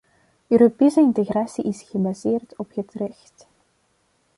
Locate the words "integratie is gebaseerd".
1.01-2.55